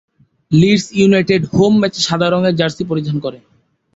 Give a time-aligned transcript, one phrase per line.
[0.51, 3.37] Leeds United home ম্যাচে সাদা রঙের জার্সি পরিধান করে।